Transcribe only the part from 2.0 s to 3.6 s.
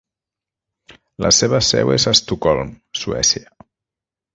a Estocolm, Suècia.